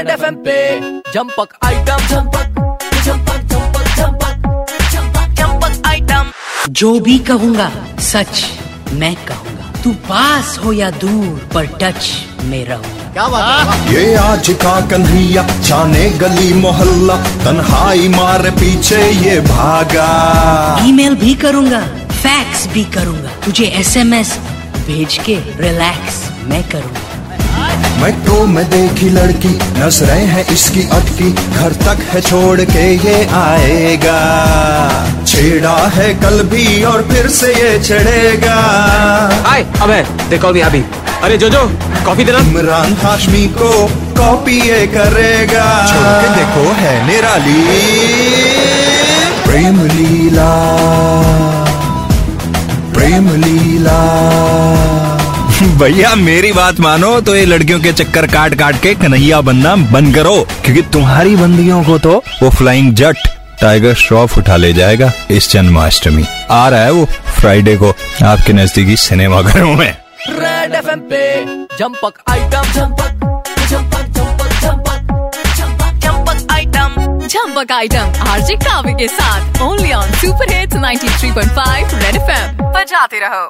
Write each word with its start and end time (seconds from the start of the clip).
Red 0.00 0.08
FM 0.10 0.34
पे 0.44 0.54
जंपक 1.12 1.48
item 1.64 2.06
झंपक 2.08 2.60
झंपक 3.04 3.40
झंपक 3.52 3.96
झंपक 3.96 4.46
झंपक 4.92 5.34
झंपक 5.38 5.86
आइटम 5.86 6.30
जो 6.80 6.92
भी 7.06 7.16
कहूँगा 7.28 7.68
सच 8.02 8.44
मैं 9.00 9.14
कहूँगा। 9.26 9.82
तू 9.84 9.92
पास 10.08 10.56
हो 10.64 10.72
या 10.72 10.90
दूर 11.02 11.48
पर 11.54 11.66
टच 11.82 12.08
में 12.44 12.64
रहूँगा 12.66 13.42
ये 13.90 14.14
आज 14.16 14.50
का 14.62 14.80
कन्हैया 14.90 15.46
जाने 15.68 16.08
गली 16.18 16.52
मोहल्ला 16.62 17.16
तन्हाई 17.44 18.08
मार 18.16 18.50
पीछे 18.60 19.02
ये 19.26 19.38
भागा। 19.50 20.08
ईमेल 20.88 21.14
भी 21.26 21.34
करूँगा 21.44 21.80
फैक्स 22.12 22.66
भी 22.74 22.84
करूँगा 22.96 23.38
तुझे 23.44 23.66
एसएमएस 23.84 24.36
भेज 24.86 25.18
के 25.26 25.38
रिलैक्स 25.60 26.28
मैं 26.48 26.68
करूँगा। 26.70 27.08
मेट्रो 28.02 28.44
में 28.46 28.64
देखी 28.70 29.08
लड़की 29.10 29.48
नज़रें 29.78 30.26
हैं 30.26 30.46
इसकी 30.52 30.82
अटकी 30.92 31.30
घर 31.32 31.72
तक 31.82 32.02
है 32.12 32.20
छोड़ 32.20 32.60
के 32.62 32.86
ये 33.06 33.16
आएगा। 33.34 34.20
छेड़ा 35.26 35.76
है 35.96 36.08
कल 36.14 36.42
भी 36.52 36.82
और 36.84 37.02
फिर 37.10 37.28
से 37.30 37.52
ये 37.54 37.78
छेड़ेगा। 37.84 38.56
हाय 39.46 39.66
अबे 39.82 40.00
दे 40.30 40.38
कॉल 40.38 40.54
मी 40.54 40.60
अभी। 40.70 40.82
अरे 41.24 41.36
जो 41.38 41.48
जो 41.50 41.64
कॉफ़ी 42.04 42.24
देना। 42.24 42.38
इमरान 42.40 42.96
हाशमी 43.02 43.46
को 43.58 43.70
कॉपी 44.18 44.58
ये 44.60 44.86
करेगा। 44.86 45.66
छोड़ 45.86 46.12
के 46.22 46.28
देखो 46.36 46.72
है 46.80 46.94
निराली 47.06 47.62
प्रेम 49.44 49.80
लीला 49.86 50.50
प्रेम 52.94 53.28
लीला। 53.44 54.00
भैया 55.60 56.14
मेरी 56.14 56.52
बात 56.52 56.80
मानो 56.80 57.20
तो 57.20 57.34
ये 57.36 57.44
लड़कियों 57.46 57.78
के 57.80 57.92
चक्कर 57.92 58.26
काट 58.26 58.54
काट 58.54 58.80
के 58.82 58.94
कन्हैया 58.94 59.40
बनना 59.40 59.74
बंद 59.92 60.14
करो 60.14 60.34
क्योंकि 60.64 60.82
तुम्हारी 60.92 61.36
बंदियों 61.36 61.82
को 61.84 61.98
तो 61.98 62.12
वो 62.42 62.50
फ्लाइंग 62.50 62.92
जट 62.94 63.16
टाइगर 63.60 63.94
श्रॉफ 63.94 64.36
उठा 64.38 64.56
ले 64.56 64.72
जाएगा 64.72 65.12
इस 65.30 65.50
जन्माष्टमी। 65.52 66.24
आ 66.50 66.68
रहा 66.68 66.80
है 66.80 66.92
वो 66.92 67.04
फ्राइडे 67.40 67.76
को 67.76 67.90
आपके 68.24 68.52
नजदीकी 68.52 68.96
सिनेमाघरों 68.96 69.74
में। 69.76 69.90
रेड 70.30 70.74
एफएम 70.74 71.00
पे 71.10 71.22
जंपक 71.76 72.22
आइटम 72.30 72.72
झंपक 72.72 73.10
झंपक 73.68 74.04
झंपक 74.08 74.60
झंपक 74.62 75.00
झंपक 75.56 76.04
झंपक 76.04 76.52
आइटम 76.52 77.26
झंपक 77.26 77.72
आइटम 77.72 78.28
आरजे 78.28 78.56
कावे 78.66 78.92
के 78.92 79.08
साथ 79.08 79.62
only 79.62 79.92
on 79.92 80.12
super 80.20 80.52
hits 80.54 80.76
93.5 80.76 81.94
red 81.94 82.16
F 82.16 82.30
FM 82.30 82.70
बजाते 82.72 83.20
रहो। 83.20 83.48